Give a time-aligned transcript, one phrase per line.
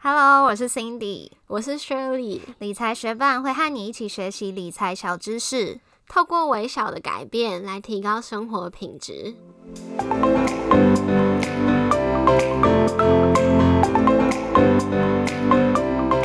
[0.00, 2.38] Hello，我是 Cindy，我是 Shirley。
[2.60, 9.34] 理财学伴会和你一起学习理财小知识，透过微小的改变来提高生活品质。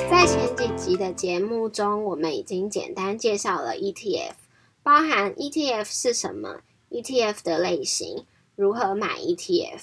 [0.08, 4.34] 在前几集的节目中，我们已经简单介绍了 ETF，
[4.84, 6.58] 包含 ETF 是什么
[6.92, 9.82] ，ETF 的类型，如何买 ETF。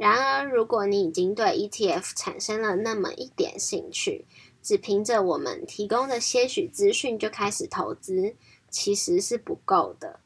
[0.00, 4.24] 然而，如果你已经对 ETF 产生了那么一点兴趣，
[4.62, 8.34] 只凭着我们提供的些许资讯就开始投资，
[8.70, 10.20] 其实是不够的。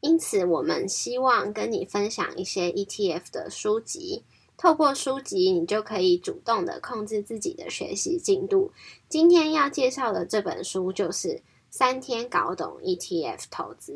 [0.00, 4.24] 因此，我们希望跟你分享一些 ETF 的书籍，
[4.56, 8.72] 透过书籍，你就可以主动的控制自己的学习进度。
[9.08, 11.28] 今天要介绍的这本书就是
[11.70, 13.92] 《三天搞懂 ETF 投资》。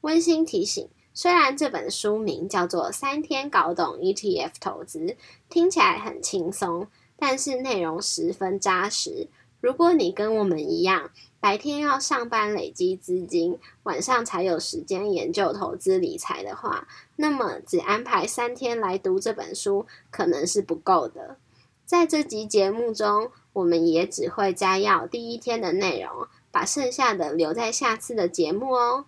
[0.00, 0.88] 温馨提醒。
[1.16, 4.98] 虽然这本书名叫做《三天搞懂 ETF 投资》，
[5.48, 9.28] 听起来很轻松，但是内容十分扎实。
[9.60, 21.36] 如果你跟我们一样，白天要上班累积资金，晚上才有时间研究投资理财的话，那么只安排三天来读这本书可能是不够的。
[21.86, 29.04] 在这集节目中，我们也只会摘要第一天的内容，把剩下的留在下次的节目哦。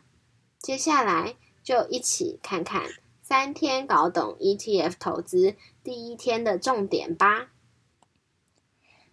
[0.61, 1.34] 接下来。
[1.67, 2.84] 就一起看看
[3.20, 7.48] 三天搞懂 ETF 投资第一天的重点吧。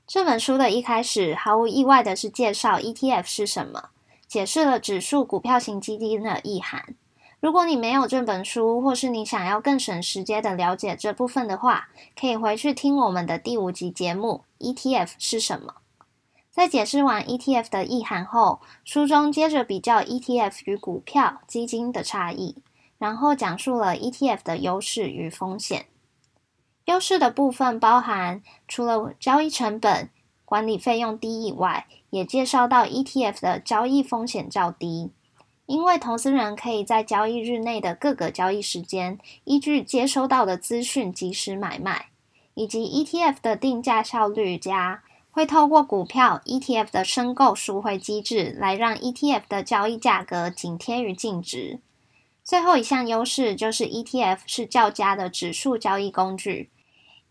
[0.06, 3.90] 这本书的一开始，毫无意外的是介绍 ETF 是什么，
[4.28, 6.96] 解释了指数股票型基金的意涵。
[7.40, 15.78] 如果你没有这本书，或是你想要更省时间的了解这部分的话，可以回去听我们的第五集节目 ETF 是什么。
[16.54, 22.58] 在解释完 ETF 的意涵后，书中接着比较 ETF 与股票基金的差异，
[23.00, 25.88] 然后讲述了 ETF 的优势与风险。
[26.86, 30.12] 优势的部分包含除了交易成本、
[30.46, 35.10] 管理费用低以外，也介绍到 ETF 的交易风险较低，
[35.66, 42.10] 因为投资人可以在交易日内的各个交易时间，依据接收到的资讯及时买卖，
[42.54, 45.02] 以及 ETF 的定价效率加。
[45.34, 51.80] 会透过股票 ETF 的申购赎回机制，来让 ETF 的交易价格紧贴于净值。
[52.44, 56.70] 最后一项优势就是 ETF 是较佳的指数交易工具，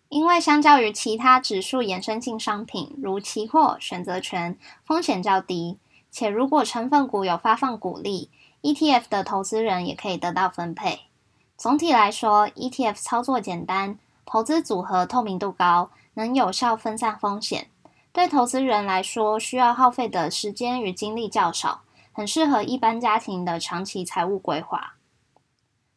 [0.08, 5.78] 因为相较于其他指数衍生性商品，如期货、选择权，风险较低。
[6.10, 8.28] 且如果成分股有发放股利
[8.62, 11.02] ，ETF 的投资人也可以得到分配。
[11.56, 13.96] 总体来说，ETF 操作简单，
[14.26, 17.68] 投资组合透明度高，能有效分散风险。
[18.12, 21.80] 对投资人来说，需要耗费的时间与精力较少，
[22.12, 24.96] 很适合一般家庭的长期财务规划。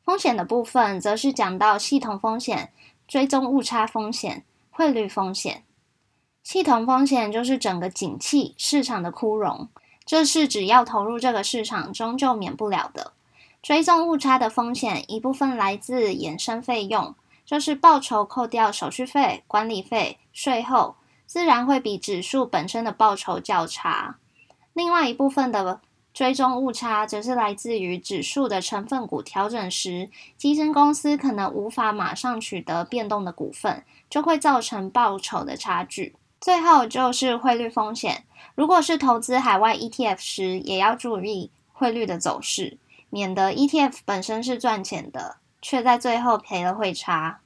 [0.02, 2.72] 风险的部分，则是讲到系统风险、
[3.06, 5.64] 追踪误差风险、汇率风险。
[6.42, 9.68] 系统风险就是整个景气市场的枯荣，
[10.06, 13.12] 这是只要投入这个市场，终究免不了的。
[13.62, 20.96] 追踪误差的风险，一部分来自衍生费用，就是报酬扣掉手续费、管理费、税后。
[21.26, 24.18] 自然会比指数本身的报酬较差。
[24.74, 25.82] 另外一部分的
[26.14, 36.16] 追踪误差，则是来自于指数的成分股调整时，基金公司可能无法马上取得变动的股份，就会造成报酬的差距。
[36.40, 42.78] 最后就是汇率风险，如果是投资海外 ETF 时，也要注意汇率的走势，
[43.10, 47.40] 免得 ETF 本身是赚钱的，却在最后赔了汇差。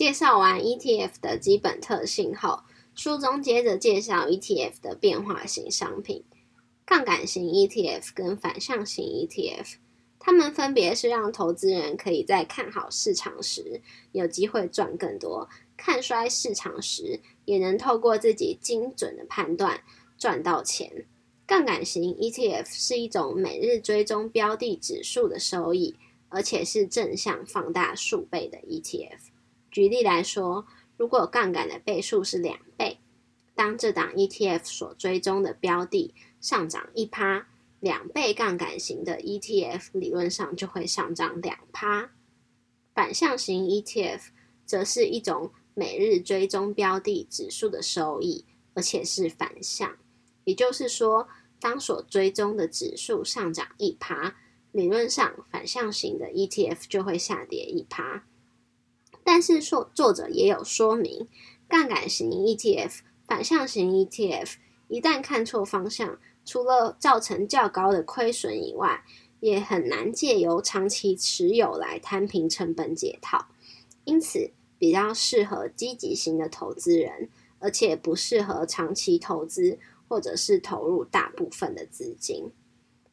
[0.00, 2.62] 介绍完 ETF 的基本特性后，
[2.94, 6.24] 书中接着介绍 ETF 的变化型商品——
[6.86, 9.74] 杠杆型 ETF 跟反向型 ETF。
[10.18, 19.82] 它们分别是让投资人可以在看好市场时有机会赚更多，看衰市场时也能透过自己精准的判断
[20.16, 21.04] 赚到钱。
[21.44, 25.94] 杠杆型 ETF 是一种每日追踪标的指数的收益，
[26.30, 29.29] 而且是正向放大数倍的 ETF。
[29.70, 30.66] 举例来说，
[30.96, 32.98] 如果杠杆的倍数是两倍，
[33.54, 37.46] 当这档 ETF 所追踪的标的上涨一趴，
[37.78, 42.10] 两倍杠杆型的 ETF 理论上就会上涨两趴。
[42.94, 44.20] 反向型 ETF
[44.66, 48.44] 则是一种每日追踪标的指数的收益，
[48.74, 49.96] 而且是反向，
[50.44, 51.28] 也就是说，
[51.60, 54.36] 当所追踪的指数上涨一趴，
[54.72, 58.24] 理论上反向型的 ETF 就会下跌一趴。
[59.32, 61.28] 但是作作者也有说明，
[61.68, 62.98] 杠杆型 ETF、
[63.28, 64.54] 反向型 ETF
[64.88, 69.04] 一旦看错方向，除了造成较高的亏损以外，
[69.38, 73.46] 也很难借由长期持有来摊平成本解套。
[74.02, 77.28] 因此，比较适合积极型的投资人，
[77.60, 79.78] 而且不适合长期投资
[80.08, 82.50] 或者是投入大部分的资金。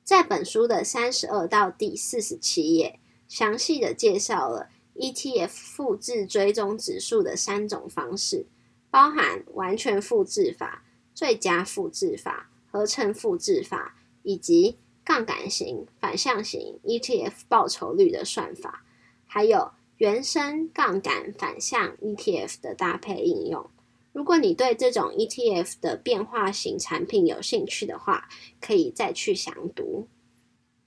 [0.04, 8.46] 在本书的三十二到第四十七页，详细的介绍了 ETF 复制追踪指数的三种方式，
[8.90, 10.84] 包含完全复制法、
[11.14, 18.84] 最佳复制法、合成复制法，以及杠杆型、反向型 ETF 报酬率的算法，
[19.26, 19.72] 还有。
[20.00, 23.68] 原生杠杆反向 ETF 的搭配应用。
[24.14, 28.30] 如果你对这种 ETF 的变化型产品有兴趣的话，
[28.62, 30.08] 可以再去详读。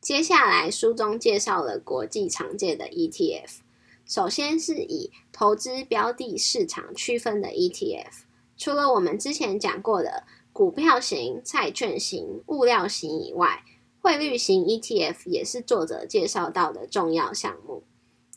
[0.00, 3.58] 接下来书中介绍了国际常见的 ETF。
[4.04, 8.24] 首先是以投资标的市场区分的 ETF。
[8.56, 13.64] 除了我们之前讲过的股票型、债券型、物料型以外，
[14.00, 17.84] 汇率型 ETF 也是作者介绍到的重要项目。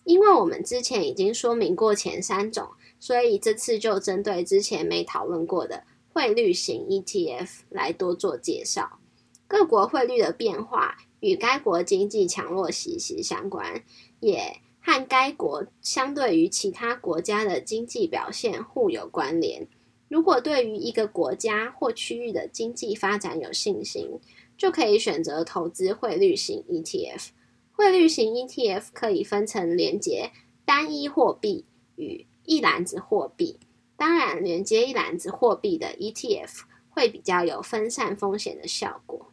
[0.04, 2.70] 因为我们之前已经说明过前三种，
[3.00, 9.00] 所以这次就针对之前没讨论过的汇率型 ETF 来多做介绍。
[9.48, 13.84] 各国汇率的变化与该国经济强弱息息相关，
[14.20, 19.66] 也和该国相对于其他国家的经济表现互有关联。
[20.10, 24.20] 如果对于一个国家或区域的经济发展有信心，
[24.58, 27.30] 就可以选择投资汇率型 ETF。
[27.72, 30.32] 汇率型 ETF 可以分成连接
[30.66, 31.66] 单一货币
[31.96, 33.60] 与一篮子货币。
[33.96, 39.32] 当然，连接一篮子货币的 ETF 会比较有分散风险的效果。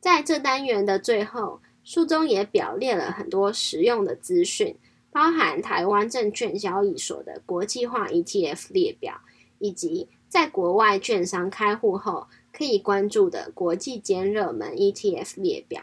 [0.00, 4.76] 在这单元的最后，书中也表列了很多实用的资讯，
[5.10, 9.20] 包含台湾证券交易所的国际化 ETF 列表，
[9.58, 15.82] 以及在国外券商开户后可以关注的国际间热门 ETF 列表。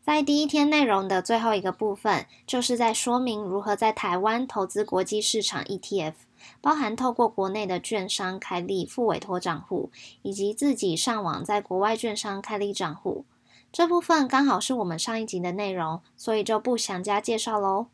[0.00, 6.14] 在第一天内容的最后一个部分，就是在说明如何在台湾投资国际市场 ETF，
[6.60, 9.90] 包含透过国内的券商开立副委托账户，
[10.22, 13.24] 以及自己上网在国外券商开立账户。
[13.72, 17.86] 这部分刚好是我们上一集的内容，所以就不详加介绍喽。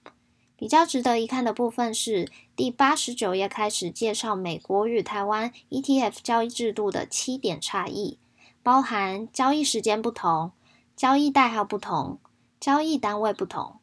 [0.56, 8.18] 比较值得一看的部分是第八十九页开始介绍美国与台湾 ETF 交易制度的七点差异，
[8.60, 10.50] 包含交易时间不同。
[10.96, 12.18] 交易代号不同，
[12.58, 13.76] 交易单位不同。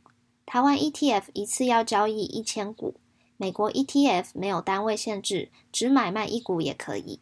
[0.45, 2.95] 台湾 ETF 一次要交易一千股，
[3.37, 7.21] 美国 ETF 没有单位限制，只买卖一股也可以。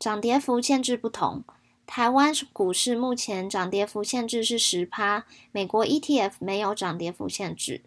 [0.00, 1.44] 涨跌幅限制不同，
[1.92, 7.82] 台湾股市目前涨跌幅限制是十趴，美国 ETF 没有涨跌幅限制。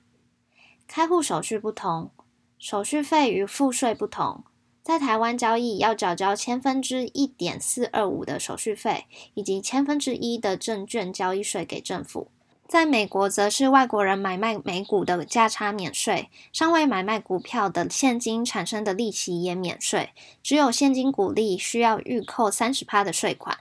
[0.86, 2.12] 开户手续不同，
[2.60, 4.44] 手续费与付税不同。
[4.84, 9.06] 在台湾交易要缴交千分之一点四二五的手续费，
[9.36, 12.30] 以及千分之一的证券交易税给政府。
[12.68, 20.10] 在美国，则是外国人买卖美股的价差免税，尚未买卖股票的现金产生的利息也免税，
[20.44, 23.60] 只有现金股利需要预扣三十趴的税款。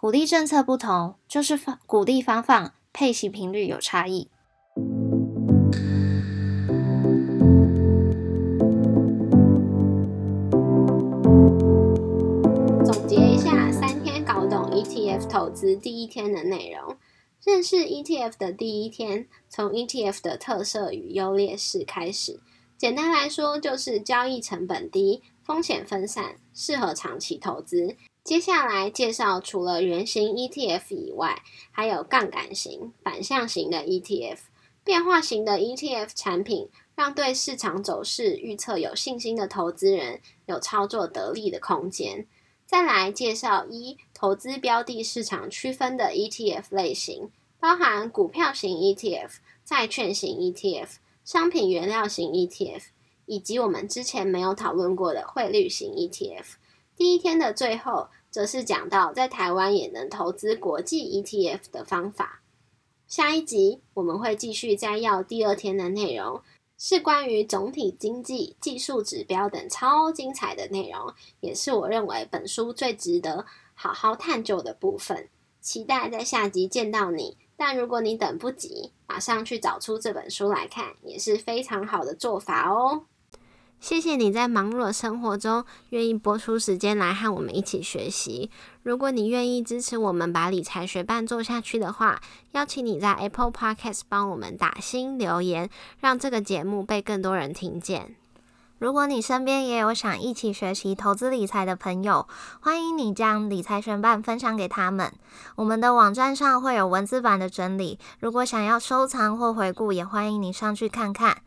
[0.00, 4.30] 鼓励政策不同，就是股利发放配息频率有差异。
[12.84, 16.96] 总结一下三天搞懂 ETF 投资第一天的内容，
[17.44, 22.38] 认识 ETF 的第一天，从 ETF 的特色与优劣势开始。
[22.76, 27.96] 简单来说，就是交易成本低、风险分散、适合长期投资。
[28.28, 34.36] 接下来介绍除了圆形 ETF 以外，还有杠杆型、反向型的 ETF。
[34.84, 42.26] 变化型的 ETF 产品，让对市场走势预测有信心的投资人有操作得力的空间。
[42.66, 52.82] 再来介绍一投资标的市场区分的 ETF 类型，包含股票型 ETF、债券型 ETF、商品原料型 ETF，
[53.24, 56.44] 以及我们之前没有讨论过的汇率型 ETF。
[56.94, 62.42] 第一天的最后，则是讲到在台湾也能投资国际 ETF 的方法。
[63.06, 66.42] 下一集我们会继续摘要第二天的内容。
[66.80, 73.44] 是关于总体经济、技术指标等超精彩的内容，也是我认为本书最值得
[73.74, 75.28] 好好探究的部分。
[75.60, 77.36] 期待在下集见到你。
[77.56, 83.06] 但如果你等不及，马上去找出这本书来看，也是非常好的做法哦。
[83.80, 88.50] 谢谢你在忙碌的生活中愿意播出时间来和我们一起学习。
[88.82, 92.20] 如果你愿意支持我们把理财学伴做下去的话，
[92.52, 95.70] 邀请你在 Apple Podcast 帮我们打新留言，
[96.00, 98.16] 让这个节目被更多人听见。
[98.78, 102.28] 如果你身边也有想一起学习投资理财的朋友，
[102.60, 105.12] 欢迎你将理财学伴分享给他们。
[105.56, 111.42] 我们的网站上会有文字版的整理，如果想要收藏或回顾，也欢迎你上去看看。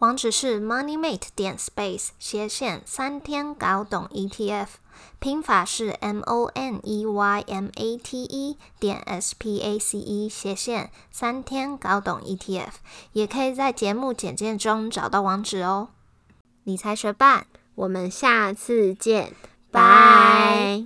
[0.00, 4.66] 网址是 moneymate 点 space 斜线三天搞懂 ETF，
[5.18, 10.28] 拼法是 m o n e y m a t e 点 s p a c e
[10.28, 12.72] 斜线三天搞懂 ETF，
[13.14, 15.88] 也可以在节目简介中找到网址哦。
[16.64, 19.32] 理财学伴，我们下次见，
[19.70, 20.84] 拜。